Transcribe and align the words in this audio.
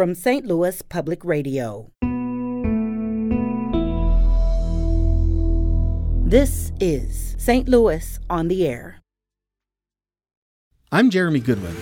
from 0.00 0.14
St. 0.14 0.46
Louis 0.46 0.80
Public 0.80 1.22
Radio. 1.26 1.92
This 6.26 6.72
is 6.80 7.36
St. 7.36 7.68
Louis 7.68 8.18
on 8.30 8.48
the 8.48 8.66
Air. 8.66 9.02
I'm 10.90 11.10
Jeremy 11.10 11.40
Goodwin. 11.40 11.76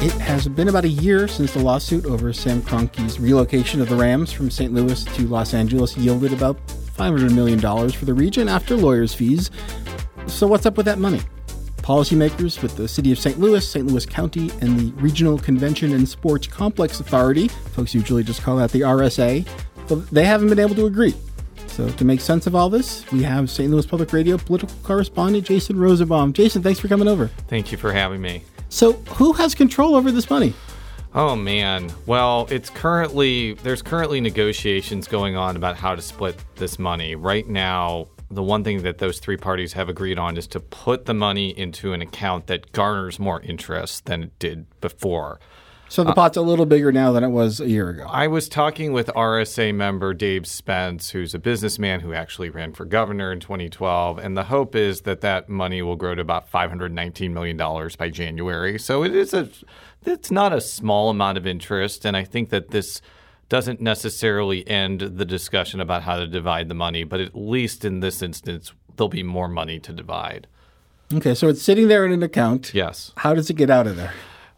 It 0.00 0.12
has 0.20 0.46
been 0.46 0.68
about 0.68 0.84
a 0.84 0.88
year 0.88 1.26
since 1.26 1.52
the 1.52 1.64
lawsuit 1.64 2.06
over 2.06 2.32
Stan 2.32 2.62
Kroenke's 2.62 3.18
relocation 3.18 3.80
of 3.80 3.88
the 3.88 3.96
Rams 3.96 4.30
from 4.30 4.52
St. 4.52 4.72
Louis 4.72 5.02
to 5.02 5.26
Los 5.26 5.52
Angeles 5.52 5.96
yielded 5.96 6.32
about 6.32 6.64
$500 6.96 7.34
million 7.34 7.58
for 7.90 8.04
the 8.04 8.14
region 8.14 8.48
after 8.48 8.76
lawyers' 8.76 9.14
fees. 9.14 9.50
So, 10.28 10.46
what's 10.46 10.64
up 10.64 10.76
with 10.76 10.86
that 10.86 11.00
money? 11.00 11.22
Policymakers 11.88 12.60
with 12.60 12.76
the 12.76 12.86
City 12.86 13.12
of 13.12 13.18
St. 13.18 13.40
Louis, 13.40 13.66
St. 13.66 13.86
Louis 13.86 14.04
County, 14.04 14.50
and 14.60 14.78
the 14.78 14.92
Regional 15.00 15.38
Convention 15.38 15.94
and 15.94 16.06
Sports 16.06 16.46
Complex 16.46 17.00
Authority, 17.00 17.48
folks 17.48 17.94
usually 17.94 18.22
just 18.22 18.42
call 18.42 18.58
that 18.58 18.72
the 18.72 18.82
RSA, 18.82 19.48
but 19.88 20.06
they 20.10 20.26
haven't 20.26 20.50
been 20.50 20.58
able 20.58 20.74
to 20.74 20.84
agree. 20.84 21.14
So, 21.68 21.88
to 21.88 22.04
make 22.04 22.20
sense 22.20 22.46
of 22.46 22.54
all 22.54 22.68
this, 22.68 23.10
we 23.10 23.22
have 23.22 23.48
St. 23.48 23.70
Louis 23.70 23.86
Public 23.86 24.12
Radio 24.12 24.36
political 24.36 24.76
correspondent 24.82 25.46
Jason 25.46 25.78
Rosenbaum. 25.78 26.34
Jason, 26.34 26.62
thanks 26.62 26.78
for 26.78 26.88
coming 26.88 27.08
over. 27.08 27.28
Thank 27.46 27.72
you 27.72 27.78
for 27.78 27.90
having 27.90 28.20
me. 28.20 28.42
So, 28.68 28.92
who 29.14 29.32
has 29.32 29.54
control 29.54 29.94
over 29.94 30.12
this 30.12 30.28
money? 30.28 30.52
Oh 31.14 31.34
man. 31.34 31.90
Well, 32.04 32.48
it's 32.50 32.68
currently 32.68 33.54
there's 33.54 33.80
currently 33.80 34.20
negotiations 34.20 35.08
going 35.08 35.36
on 35.36 35.56
about 35.56 35.76
how 35.76 35.94
to 35.94 36.02
split 36.02 36.36
this 36.56 36.78
money. 36.78 37.14
Right 37.14 37.48
now, 37.48 38.08
the 38.30 38.42
one 38.42 38.62
thing 38.64 38.82
that 38.82 38.98
those 38.98 39.18
three 39.20 39.36
parties 39.36 39.72
have 39.72 39.88
agreed 39.88 40.18
on 40.18 40.36
is 40.36 40.46
to 40.48 40.60
put 40.60 41.06
the 41.06 41.14
money 41.14 41.56
into 41.58 41.92
an 41.92 42.02
account 42.02 42.46
that 42.46 42.72
garners 42.72 43.18
more 43.18 43.40
interest 43.42 44.06
than 44.06 44.24
it 44.24 44.38
did 44.38 44.66
before. 44.80 45.40
So 45.90 46.04
the 46.04 46.12
pot's 46.12 46.36
a 46.36 46.42
little 46.42 46.66
bigger 46.66 46.92
now 46.92 47.12
than 47.12 47.24
it 47.24 47.30
was 47.30 47.60
a 47.60 47.68
year 47.68 47.88
ago. 47.88 48.06
I 48.10 48.26
was 48.26 48.46
talking 48.48 48.92
with 48.92 49.06
RSA 49.08 49.74
member 49.74 50.12
Dave 50.12 50.46
Spence, 50.46 51.10
who's 51.10 51.34
a 51.34 51.38
businessman 51.38 52.00
who 52.00 52.12
actually 52.12 52.50
ran 52.50 52.74
for 52.74 52.84
governor 52.84 53.32
in 53.32 53.40
2012, 53.40 54.18
and 54.18 54.36
the 54.36 54.44
hope 54.44 54.76
is 54.76 55.02
that 55.02 55.22
that 55.22 55.48
money 55.48 55.80
will 55.80 55.96
grow 55.96 56.14
to 56.14 56.20
about 56.20 56.50
519 56.50 57.32
million 57.32 57.56
dollars 57.56 57.96
by 57.96 58.10
January. 58.10 58.78
So 58.78 59.02
it 59.02 59.14
is 59.14 59.32
a 59.32 59.48
it's 60.04 60.30
not 60.30 60.52
a 60.52 60.60
small 60.60 61.08
amount 61.08 61.38
of 61.38 61.46
interest, 61.46 62.04
and 62.04 62.16
I 62.16 62.24
think 62.24 62.50
that 62.50 62.70
this 62.70 63.00
doesn't 63.48 63.80
necessarily 63.80 64.66
end 64.68 65.00
the 65.00 65.24
discussion 65.24 65.80
about 65.80 66.02
how 66.02 66.16
to 66.16 66.26
divide 66.26 66.68
the 66.68 66.74
money, 66.74 67.04
but 67.04 67.20
at 67.20 67.34
least 67.34 67.84
in 67.84 68.00
this 68.00 68.22
instance, 68.22 68.72
there'll 68.96 69.08
be 69.08 69.22
more 69.22 69.48
money 69.48 69.78
to 69.80 69.92
divide. 69.92 70.46
Okay, 71.14 71.34
so 71.34 71.48
it's 71.48 71.62
sitting 71.62 71.88
there 71.88 72.04
in 72.04 72.12
an 72.12 72.22
account. 72.22 72.72
Yes. 72.74 73.12
How 73.16 73.32
does 73.32 73.48
it 73.48 73.54
get 73.54 73.70
out 73.70 73.86
of 73.86 73.96
there? 73.96 74.12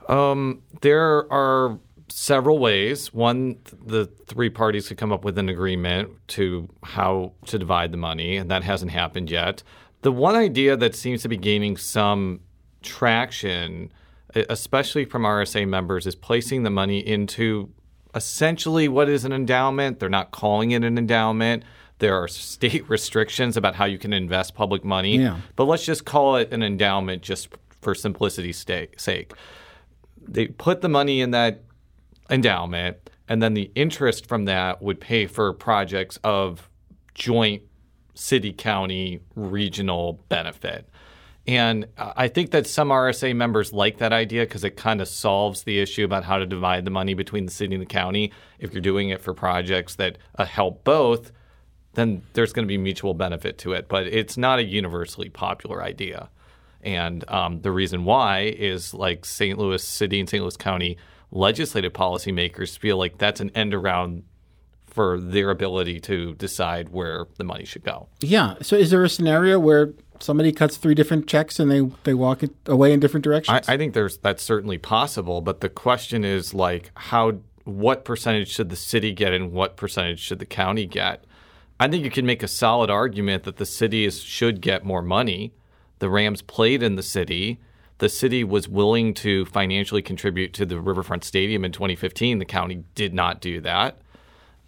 Um, 0.09 0.63
there 0.81 1.33
are 1.33 1.79
several 2.09 2.59
ways. 2.59 3.15
One, 3.15 3.59
the 3.87 4.07
three 4.27 4.51
parties 4.51 4.89
could 4.89 4.99
come 4.99 5.13
up 5.13 5.25
with 5.25 5.39
an 5.39 5.49
agreement 5.49 6.11
to 6.29 6.69
how 6.83 7.33
to 7.47 7.59
divide 7.59 7.93
the 7.93 7.97
money, 7.97 8.37
and 8.37 8.51
that 8.51 8.65
hasn't 8.65 8.91
happened 8.91 9.31
yet. 9.31 9.63
The 10.03 10.11
one 10.11 10.35
idea 10.35 10.77
that 10.77 10.97
seems 10.97 11.23
to 11.23 11.29
be 11.29 11.37
gaining 11.37 11.77
some 11.77 12.41
traction, 12.83 13.93
especially 14.35 15.05
from 15.05 15.23
RSA 15.23 15.69
members, 15.69 16.07
is 16.07 16.17
placing 16.17 16.65
the 16.65 16.71
money 16.71 16.99
into 16.99 17.71
essentially 18.15 18.89
what 18.89 19.09
is 19.09 19.25
an 19.25 19.33
endowment. 19.33 19.99
They're 20.01 20.09
not 20.09 20.31
calling 20.31 20.71
it 20.73 20.85
an 20.85 20.99
endowment. 20.99 21.63
There 21.99 22.15
are 22.21 22.29
state 22.29 22.89
restrictions 22.89 23.57
about 23.57 23.75
how 23.75 23.85
you 23.85 23.99
can 23.99 24.13
invest 24.13 24.55
public 24.55 24.85
money, 24.85 25.19
Yeah. 25.19 25.39
but 25.57 25.65
let's 25.65 25.85
just 25.85 26.05
call 26.05 26.37
it 26.37 26.53
an 26.53 26.63
endowment 26.63 27.23
just 27.23 27.49
for 27.81 27.95
simplicity's 27.95 28.59
sake 28.97 29.33
they 30.29 30.47
put 30.47 30.81
the 30.83 30.89
money 30.89 31.21
in 31.23 31.31
that 31.33 31.63
endowment, 32.29 33.11
and 33.29 33.43
then 33.43 33.55
the 33.55 33.71
interest 33.75 34.27
from 34.27 34.45
that 34.45 34.81
would 34.81 35.01
pay 35.01 35.27
for 35.27 35.53
projects 35.53 36.19
of 36.23 36.69
joint 37.15 37.63
city, 38.15 38.53
county, 38.53 39.21
regional 39.35 40.21
benefit. 40.29 40.89
And 41.47 41.87
I 41.97 42.29
think 42.29 42.51
that 42.51 42.67
some 42.67 42.91
RSA 42.91 43.35
members 43.35 43.73
like 43.73 43.99
that 43.99 44.13
idea 44.13 44.43
because 44.43 44.63
it 44.63 44.77
kind 44.77 45.01
of 45.01 45.09
solves 45.09 45.63
the 45.63 45.81
issue 45.81 46.05
about 46.05 46.25
how 46.25 46.39
to 46.39 46.47
divide 46.47 46.85
the 46.85 46.91
money 46.91 47.15
between 47.15 47.47
the 47.47 47.51
city 47.51 47.75
and 47.75 47.83
the 47.83 47.87
county. 47.87 48.33
If 48.59 48.73
you're 48.73 48.83
doing 48.83 49.09
it 49.09 49.23
for 49.23 49.33
projects 49.33 49.95
that 49.97 50.19
uh, 50.39 50.45
help 50.45 50.85
both, 50.85 51.33
then 51.95 52.23
there's 52.35 52.53
going 52.53 52.67
to 52.67 52.69
be 52.69 52.79
mutual 52.79 53.15
benefit 53.15 53.59
to 53.59 53.73
it. 53.73 53.89
But 53.89 54.07
it's 54.07 54.37
not 54.37 54.59
a 54.59 54.65
universally 54.65 55.31
popular 55.31 55.83
idea. 55.83 56.29
And 56.83 57.29
um, 57.29 57.63
the 57.63 57.73
reason 57.73 58.05
why 58.05 58.55
is 58.57 58.95
like 58.95 59.25
St. 59.25 59.59
Louis 59.59 59.83
City 59.83 60.21
and 60.21 60.29
St. 60.29 60.43
Louis 60.43 60.57
County 60.57 60.99
legislative 61.31 61.93
policymakers 61.93 62.79
feel 62.79 62.97
like 62.97 63.19
that's 63.19 63.41
an 63.41 63.51
end 63.55 63.75
around 63.75 64.25
for 64.91 65.19
their 65.19 65.51
ability 65.51 66.01
to 66.01 66.35
decide 66.35 66.91
where 66.91 67.27
the 67.37 67.45
money 67.45 67.65
should 67.65 67.85
go. 67.85 68.09
Yeah. 68.21 68.55
So 68.61 68.77
is 68.77 68.91
there 68.91 69.05
a 69.05 69.09
scenario 69.09 69.59
where 69.59 69.93
somebody 70.21 70.53
cuts 70.53 70.77
three 70.77 70.95
different 70.95 71.27
checks 71.27 71.59
and 71.59 71.71
they, 71.71 71.91
they 72.05 72.15
walk 72.15 72.43
it 72.43 72.51
away 72.67 72.93
in 72.93 73.01
different 73.01 73.25
directions? 73.25 73.69
I, 73.69 73.75
I 73.75 73.77
think 73.77 73.95
there's 73.95 74.19
that's 74.19 74.43
certainly 74.43 74.79
possible, 74.79 75.41
but 75.41 75.61
the 75.61 75.69
question 75.69 76.25
is 76.25 76.53
like 76.53 76.91
how 76.95 77.41
what 77.65 78.05
percentage 78.05 78.49
should 78.49 78.69
the 78.69 78.77
city 78.77 79.13
get 79.13 79.33
and 79.33 79.53
what 79.53 79.77
percentage 79.77 80.21
should 80.21 80.39
the 80.39 80.47
county 80.47 80.87
get? 80.87 81.25
I 81.79 81.89
think 81.89 82.05
you 82.05 82.11
can 82.11 82.27
make 82.27 82.43
a 82.43 82.49
solid 82.49 82.91
argument 82.91 83.45
that 83.45 83.57
the 83.57 83.67
city 83.67 84.05
is, 84.05 84.23
should 84.23 84.61
get 84.61 84.85
more 84.85 85.03
money. 85.03 85.55
The 85.99 86.11
Rams 86.11 86.43
played 86.43 86.83
in 86.83 86.97
the 86.97 87.03
city. 87.03 87.59
The 87.99 88.09
city 88.09 88.45
was 88.45 88.69
willing 88.69 89.15
to 89.15 89.47
financially 89.47 90.03
contribute 90.03 90.53
to 90.55 90.67
the 90.67 90.81
Riverfront 90.81 91.25
Stadium 91.25 91.65
in 91.65 91.73
2015. 91.73 92.39
The 92.39 92.45
county 92.45 92.85
did 92.95 93.15
not 93.15 93.41
do 93.41 93.61
that. 93.63 93.99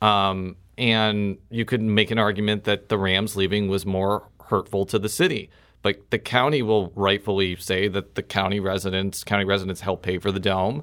Um, 0.02 0.56
and 0.76 1.38
you 1.48 1.64
could 1.64 1.80
make 1.80 2.10
an 2.10 2.18
argument 2.18 2.64
that 2.64 2.88
the 2.88 2.98
Rams 2.98 3.36
leaving 3.36 3.68
was 3.68 3.86
more 3.86 4.24
hurtful 4.46 4.84
to 4.86 4.98
the 4.98 5.08
city. 5.08 5.48
But 5.80 6.10
the 6.10 6.18
county 6.18 6.62
will 6.62 6.92
rightfully 6.94 7.56
say 7.56 7.88
that 7.88 8.14
the 8.14 8.22
county 8.22 8.60
residents, 8.60 9.24
county 9.24 9.44
residents 9.44 9.80
helped 9.80 10.02
pay 10.02 10.18
for 10.18 10.30
the 10.30 10.40
dome, 10.40 10.82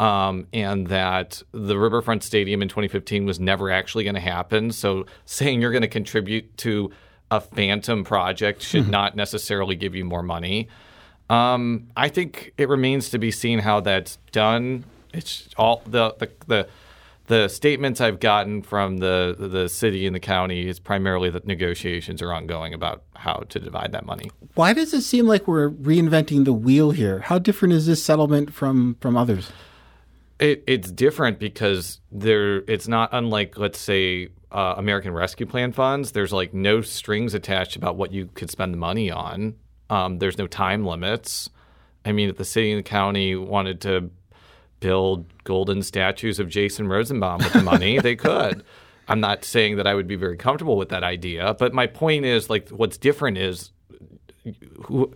um, 0.00 0.46
and 0.52 0.88
that 0.88 1.42
the 1.52 1.78
Riverfront 1.78 2.22
Stadium 2.22 2.60
in 2.60 2.68
2015 2.68 3.24
was 3.26 3.38
never 3.38 3.70
actually 3.70 4.04
going 4.04 4.14
to 4.14 4.20
happen. 4.20 4.70
So 4.72 5.06
saying 5.24 5.60
you're 5.60 5.70
going 5.70 5.82
to 5.82 5.88
contribute 5.88 6.56
to 6.58 6.90
a 7.30 7.40
phantom 7.40 8.04
project 8.04 8.62
should 8.62 8.88
not 8.88 9.16
necessarily 9.16 9.76
give 9.76 9.94
you 9.94 10.04
more 10.04 10.22
money. 10.22 10.68
Um, 11.30 11.88
I 11.96 12.08
think 12.08 12.52
it 12.58 12.68
remains 12.68 13.08
to 13.10 13.18
be 13.18 13.30
seen 13.30 13.60
how 13.60 13.80
that's 13.80 14.18
done. 14.30 14.84
It's 15.12 15.48
all 15.56 15.82
the 15.86 16.14
the 16.18 16.30
the, 16.46 16.68
the 17.26 17.48
statements 17.48 18.00
I've 18.00 18.20
gotten 18.20 18.62
from 18.62 18.98
the 18.98 19.34
the 19.38 19.68
city 19.68 20.06
and 20.06 20.14
the 20.14 20.20
county 20.20 20.68
is 20.68 20.78
primarily 20.78 21.30
that 21.30 21.46
negotiations 21.46 22.20
are 22.20 22.32
ongoing 22.32 22.74
about 22.74 23.04
how 23.14 23.44
to 23.48 23.58
divide 23.58 23.92
that 23.92 24.04
money. 24.04 24.30
Why 24.54 24.72
does 24.72 24.92
it 24.92 25.02
seem 25.02 25.26
like 25.26 25.48
we're 25.48 25.70
reinventing 25.70 26.44
the 26.44 26.52
wheel 26.52 26.90
here? 26.90 27.20
How 27.20 27.38
different 27.38 27.74
is 27.74 27.86
this 27.86 28.02
settlement 28.02 28.52
from, 28.52 28.96
from 29.00 29.16
others? 29.16 29.50
It, 30.38 30.64
it's 30.66 30.90
different 30.90 31.38
because 31.38 32.00
there. 32.10 32.58
It's 32.68 32.88
not 32.88 33.10
unlike, 33.12 33.56
let's 33.56 33.78
say, 33.78 34.28
uh, 34.50 34.74
American 34.76 35.12
Rescue 35.12 35.46
Plan 35.46 35.72
funds. 35.72 36.12
There's 36.12 36.32
like 36.32 36.52
no 36.52 36.82
strings 36.82 37.34
attached 37.34 37.76
about 37.76 37.96
what 37.96 38.12
you 38.12 38.26
could 38.34 38.50
spend 38.50 38.74
the 38.74 38.78
money 38.78 39.10
on. 39.10 39.54
Um, 39.90 40.18
there's 40.18 40.36
no 40.36 40.46
time 40.46 40.84
limits. 40.84 41.50
I 42.04 42.12
mean, 42.12 42.28
if 42.28 42.36
the 42.36 42.44
city 42.44 42.72
and 42.72 42.80
the 42.80 42.88
county 42.88 43.34
wanted 43.36 43.80
to 43.82 44.10
build 44.84 45.24
golden 45.44 45.82
statues 45.82 46.38
of 46.38 46.50
Jason 46.50 46.88
Rosenbaum 46.88 47.38
with 47.38 47.54
the 47.54 47.62
money, 47.62 47.98
they 48.02 48.16
could. 48.16 48.62
I'm 49.08 49.18
not 49.18 49.42
saying 49.42 49.76
that 49.76 49.86
I 49.86 49.94
would 49.94 50.06
be 50.06 50.16
very 50.16 50.36
comfortable 50.36 50.76
with 50.76 50.90
that 50.90 51.02
idea, 51.02 51.54
but 51.58 51.72
my 51.72 51.86
point 51.86 52.26
is 52.26 52.50
like 52.50 52.68
what's 52.68 52.98
different 52.98 53.38
is 53.38 53.70
who, 54.82 55.14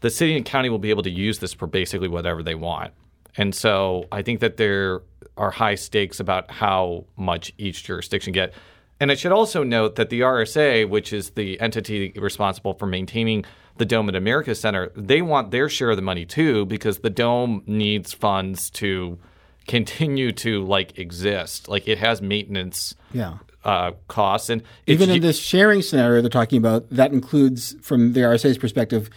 the 0.00 0.10
city 0.10 0.36
and 0.36 0.44
county 0.44 0.68
will 0.68 0.78
be 0.78 0.90
able 0.90 1.02
to 1.02 1.10
use 1.10 1.38
this 1.38 1.54
for 1.54 1.66
basically 1.66 2.08
whatever 2.08 2.42
they 2.42 2.54
want. 2.54 2.92
And 3.38 3.54
so 3.54 4.06
I 4.12 4.20
think 4.20 4.40
that 4.40 4.58
there 4.58 5.00
are 5.38 5.50
high 5.50 5.76
stakes 5.76 6.20
about 6.20 6.50
how 6.50 7.06
much 7.16 7.52
each 7.56 7.84
jurisdiction 7.84 8.34
get. 8.34 8.52
And 9.00 9.10
I 9.10 9.14
should 9.14 9.32
also 9.32 9.62
note 9.62 9.96
that 9.96 10.08
the 10.10 10.20
RSA, 10.20 10.88
which 10.88 11.12
is 11.12 11.30
the 11.30 11.60
entity 11.60 12.12
responsible 12.16 12.74
for 12.74 12.86
maintaining 12.86 13.44
the 13.76 13.84
Dome 13.84 14.08
at 14.08 14.14
America 14.16 14.54
Center, 14.54 14.90
they 14.96 15.20
want 15.20 15.50
their 15.50 15.68
share 15.68 15.90
of 15.90 15.96
the 15.96 16.02
money 16.02 16.24
too 16.24 16.64
because 16.66 17.00
the 17.00 17.10
Dome 17.10 17.62
needs 17.66 18.12
funds 18.14 18.70
to 18.70 19.18
continue 19.66 20.32
to 20.32 20.64
like 20.64 20.98
exist. 20.98 21.68
Like 21.68 21.86
it 21.86 21.98
has 21.98 22.22
maintenance 22.22 22.94
Yeah. 23.12 23.34
uh, 23.64 23.92
costs, 24.08 24.48
and 24.48 24.62
Even 24.86 25.10
in 25.10 25.20
this 25.20 25.38
sharing 25.38 25.82
scenario 25.82 26.20
they're 26.22 26.30
talking 26.30 26.56
about, 26.58 26.88
that 26.90 27.12
includes, 27.12 27.74
from 27.82 28.12
the 28.14 28.20
RSA's 28.20 28.56
perspective, 28.58 29.10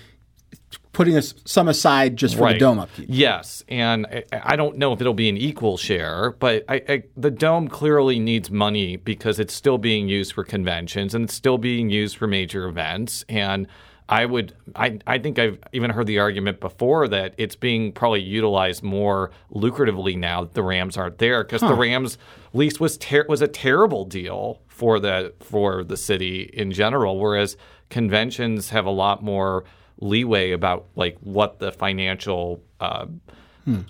putting 1.00 1.16
us 1.16 1.34
some 1.46 1.70
aside 1.70 2.18
just 2.18 2.34
for 2.36 2.40
the 2.40 2.44
Right. 2.44 2.60
dome 2.60 2.78
upkeep. 2.78 3.06
Yes, 3.08 3.64
and 3.70 4.06
I, 4.06 4.26
I 4.34 4.56
don't 4.58 4.78
know 4.78 4.92
if 4.92 5.00
it'll 5.00 5.14
be 5.14 5.30
an 5.30 5.38
equal 5.38 5.78
share, 5.78 6.32
but 6.40 6.66
I, 6.68 6.82
I, 6.90 7.04
the 7.16 7.32
dome 7.32 7.70
clearly 7.70 8.20
needs 8.20 8.52
money 8.52 8.98
because 8.98 9.40
it's 9.40 9.54
still 9.54 9.78
being 9.78 10.10
used 10.10 10.34
for 10.34 10.44
conventions 10.44 11.16
and 11.16 11.24
it's 11.24 11.34
still 11.34 11.58
being 11.58 11.90
used 11.90 12.18
for 12.18 12.28
major 12.28 12.68
events. 12.68 13.24
And 13.30 13.66
I 14.10 14.26
would 14.26 14.52
I 14.76 15.00
I 15.08 15.20
think 15.20 15.40
I've 15.40 15.58
even 15.72 15.92
heard 15.92 16.06
the 16.06 16.20
argument 16.20 16.60
before 16.60 17.08
that 17.08 17.34
it's 17.38 17.56
being 17.56 17.94
probably 17.94 18.22
utilized 18.22 18.84
more 18.84 19.32
lucratively 19.54 20.18
now 20.18 20.42
that 20.42 20.54
the 20.54 20.64
Rams 20.64 20.98
aren't 20.98 21.20
there 21.20 21.46
because 21.46 21.62
the 21.62 21.76
Rams 21.76 22.18
lease 22.52 22.78
was 22.78 22.98
ter- 22.98 23.26
was 23.30 23.42
a 23.42 23.48
terrible 23.48 24.04
deal 24.04 24.60
for 24.68 25.00
the 25.00 25.34
for 25.40 25.86
the 25.86 25.96
city 25.96 26.50
in 26.54 26.74
general, 26.74 27.18
whereas 27.20 27.56
conventions 27.90 28.72
have 28.72 28.86
a 28.86 28.92
lot 28.92 29.24
more 29.24 29.64
leeway 30.02 30.52
about 30.52 30.86
like 30.96 31.18
what 31.22 31.60
the 31.60 31.72
financial 31.72 32.62
uh, 32.80 33.06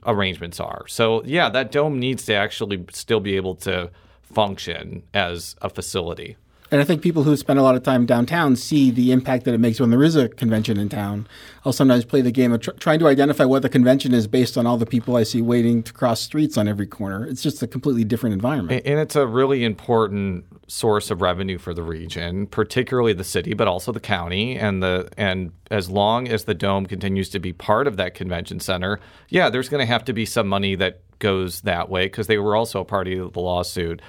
arrangements 0.06 0.60
are. 0.60 0.86
So 0.88 1.24
yeah, 1.24 1.50
that 1.50 1.72
dome 1.72 2.00
needs 2.00 2.26
to 2.26 2.34
actually 2.34 2.86
still 2.92 3.20
be 3.20 3.36
able 3.36 3.56
to 3.56 3.92
function 4.22 5.04
as 5.14 5.56
a 5.62 5.70
facility. 5.70 6.38
And 6.72 6.80
I 6.80 6.84
think 6.84 7.02
people 7.02 7.24
who 7.24 7.36
spend 7.36 7.58
a 7.58 7.64
lot 7.64 7.76
of 7.76 7.84
time 7.84 8.06
downtown 8.06 8.56
see 8.56 8.92
the 8.92 9.12
impact 9.12 9.46
that 9.46 9.54
it 9.54 9.60
makes 9.60 9.80
when 9.80 9.90
there 9.90 10.04
is 10.04 10.16
a 10.16 10.30
convention 10.30 10.78
in 10.78 10.88
town. 10.88 11.28
I'll 11.66 11.74
sometimes 11.74 12.06
play 12.06 12.22
the 12.22 12.32
game 12.32 12.52
of 12.54 12.62
tr- 12.62 12.72
trying 12.72 13.00
to 13.00 13.08
identify 13.08 13.46
what 13.46 13.64
the 13.64 13.70
convention 13.70 14.14
is 14.14 14.28
based 14.28 14.58
on 14.58 14.68
all 14.68 14.78
the 14.78 14.86
people 14.86 15.16
I 15.16 15.24
see 15.24 15.42
waiting 15.42 15.82
to 15.84 15.94
cross 15.94 16.22
streets 16.22 16.58
on 16.58 16.68
every 16.68 16.86
corner. 16.86 17.26
It's 17.26 17.42
just 17.42 17.64
a 17.64 17.68
completely 17.68 18.04
different 18.04 18.34
environment. 18.34 18.84
And 18.86 19.00
it's 19.00 19.16
a 19.16 19.26
really 19.26 19.64
important 19.64 20.46
source 20.68 21.10
of 21.10 21.22
revenue 21.22 21.58
for 21.58 21.74
the 21.74 21.82
region, 21.82 22.46
particularly 22.46 23.14
the 23.14 23.24
city, 23.24 23.56
but 23.56 23.68
also 23.68 23.92
the 23.92 24.00
county. 24.00 24.58
And 24.58 24.84
the 24.84 25.10
and 25.18 25.52
as 25.72 25.90
long 25.90 26.28
as 26.28 26.44
the 26.44 26.54
dome 26.54 26.86
continues 26.86 27.30
to 27.30 27.40
be 27.40 27.52
part 27.52 27.88
of 27.88 27.98
that 27.98 28.14
convention 28.14 28.60
center, 28.60 29.00
yeah, 29.30 29.50
there's 29.50 29.70
going 29.70 29.82
to 29.82 29.92
have 29.92 30.06
to 30.06 30.14
be 30.14 30.26
some 30.26 30.48
money 30.48 30.76
that 30.76 31.02
goes 31.18 31.62
that 31.62 31.90
way 31.90 32.06
because 32.06 32.28
they 32.28 32.38
were 32.38 32.56
also 32.56 32.82
a 32.82 32.86
party 32.86 33.18
of 33.18 33.34
the 33.34 33.40
lawsuit. 33.40 34.02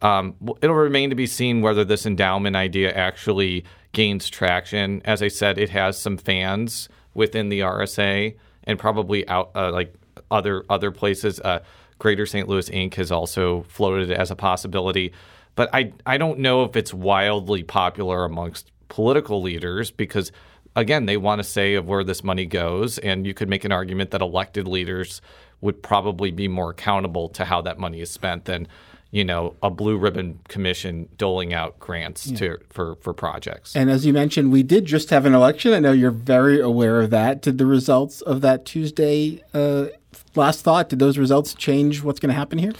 Um, 0.00 0.36
it'll 0.62 0.76
remain 0.76 1.10
to 1.10 1.16
be 1.16 1.26
seen 1.26 1.60
whether 1.60 1.84
this 1.84 2.06
endowment 2.06 2.54
idea 2.56 2.92
actually 2.92 3.64
gains 3.92 4.28
traction. 4.28 5.02
As 5.04 5.22
I 5.22 5.28
said, 5.28 5.58
it 5.58 5.70
has 5.70 5.98
some 5.98 6.16
fans 6.16 6.88
within 7.14 7.48
the 7.48 7.60
RSA 7.60 8.36
and 8.64 8.78
probably 8.78 9.26
out 9.28 9.50
uh, 9.54 9.72
like 9.72 9.94
other 10.30 10.64
other 10.68 10.90
places. 10.90 11.40
Uh, 11.40 11.60
Greater 11.98 12.26
St. 12.26 12.48
Louis 12.48 12.68
Inc. 12.70 12.94
has 12.94 13.10
also 13.10 13.64
floated 13.64 14.12
as 14.12 14.30
a 14.30 14.36
possibility, 14.36 15.12
but 15.56 15.68
I 15.74 15.92
I 16.06 16.16
don't 16.16 16.38
know 16.38 16.62
if 16.62 16.76
it's 16.76 16.94
wildly 16.94 17.64
popular 17.64 18.24
amongst 18.24 18.70
political 18.88 19.42
leaders 19.42 19.90
because 19.90 20.30
again 20.76 21.06
they 21.06 21.16
want 21.16 21.40
to 21.40 21.44
say 21.44 21.74
of 21.74 21.88
where 21.88 22.04
this 22.04 22.22
money 22.22 22.46
goes, 22.46 22.98
and 22.98 23.26
you 23.26 23.34
could 23.34 23.48
make 23.48 23.64
an 23.64 23.72
argument 23.72 24.12
that 24.12 24.22
elected 24.22 24.68
leaders 24.68 25.20
would 25.60 25.82
probably 25.82 26.30
be 26.30 26.46
more 26.46 26.70
accountable 26.70 27.28
to 27.30 27.44
how 27.44 27.60
that 27.62 27.80
money 27.80 28.00
is 28.00 28.10
spent 28.10 28.44
than 28.44 28.68
you 29.10 29.24
know 29.24 29.54
a 29.62 29.70
blue 29.70 29.96
ribbon 29.96 30.38
commission 30.48 31.08
doling 31.16 31.54
out 31.54 31.78
grants 31.78 32.30
to 32.32 32.58
for 32.68 32.96
for 32.96 33.14
projects. 33.14 33.74
And 33.74 33.90
as 33.90 34.04
you 34.04 34.12
mentioned, 34.12 34.52
we 34.52 34.62
did 34.62 34.84
just 34.84 35.10
have 35.10 35.24
an 35.24 35.34
election. 35.34 35.72
I 35.72 35.78
know 35.78 35.92
you're 35.92 36.10
very 36.10 36.60
aware 36.60 37.00
of 37.00 37.10
that. 37.10 37.42
Did 37.42 37.58
the 37.58 37.66
results 37.66 38.20
of 38.20 38.40
that 38.42 38.64
Tuesday 38.64 39.42
uh, 39.54 39.86
last 40.34 40.62
thought? 40.62 40.88
Did 40.88 40.98
those 40.98 41.18
results 41.18 41.54
change 41.54 42.02
what's 42.02 42.20
going 42.20 42.30
to 42.30 42.34
happen 42.34 42.58
here? 42.58 42.72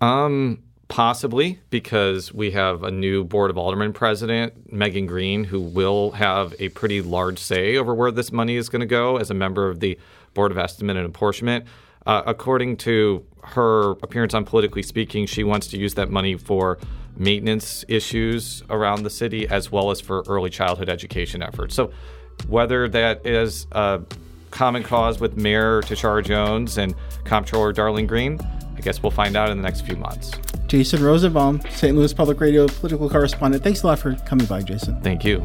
Um, 0.00 0.62
possibly 0.88 1.60
because 1.70 2.32
we 2.32 2.52
have 2.52 2.82
a 2.82 2.90
new 2.90 3.24
board 3.24 3.50
of 3.50 3.58
aldermen 3.58 3.92
president, 3.92 4.72
Megan 4.72 5.06
Green, 5.06 5.44
who 5.44 5.60
will 5.60 6.12
have 6.12 6.54
a 6.58 6.70
pretty 6.70 7.02
large 7.02 7.38
say 7.38 7.76
over 7.76 7.94
where 7.94 8.10
this 8.10 8.32
money 8.32 8.56
is 8.56 8.68
going 8.68 8.80
to 8.80 8.86
go 8.86 9.18
as 9.18 9.30
a 9.30 9.34
member 9.34 9.68
of 9.68 9.80
the 9.80 9.98
board 10.34 10.50
of 10.50 10.58
estimate 10.58 10.96
and 10.96 11.04
apportionment. 11.04 11.66
Uh, 12.08 12.22
according 12.24 12.74
to 12.74 13.22
her 13.42 13.90
appearance 14.02 14.32
on 14.32 14.46
Politically 14.46 14.82
Speaking, 14.82 15.26
she 15.26 15.44
wants 15.44 15.66
to 15.68 15.78
use 15.78 15.92
that 15.94 16.10
money 16.10 16.36
for 16.36 16.78
maintenance 17.18 17.84
issues 17.86 18.62
around 18.70 19.02
the 19.02 19.10
city 19.10 19.46
as 19.46 19.70
well 19.70 19.90
as 19.90 20.00
for 20.00 20.24
early 20.26 20.48
childhood 20.48 20.88
education 20.88 21.42
efforts. 21.42 21.74
So, 21.74 21.92
whether 22.48 22.88
that 22.88 23.26
is 23.26 23.66
a 23.72 24.00
common 24.50 24.84
cause 24.84 25.20
with 25.20 25.36
Mayor 25.36 25.82
Tishaura 25.82 26.24
Jones 26.24 26.78
and 26.78 26.94
Comptroller 27.24 27.74
Darlene 27.74 28.06
Green, 28.06 28.40
I 28.74 28.80
guess 28.80 29.02
we'll 29.02 29.10
find 29.10 29.36
out 29.36 29.50
in 29.50 29.58
the 29.58 29.62
next 29.62 29.82
few 29.82 29.96
months. 29.96 30.32
Jason 30.66 31.02
Rosenbaum, 31.02 31.60
St. 31.70 31.94
Louis 31.94 32.14
Public 32.14 32.40
Radio 32.40 32.68
political 32.68 33.10
correspondent. 33.10 33.62
Thanks 33.62 33.82
a 33.82 33.86
lot 33.86 33.98
for 33.98 34.14
coming 34.26 34.46
by, 34.46 34.62
Jason. 34.62 34.98
Thank 35.02 35.24
you. 35.24 35.44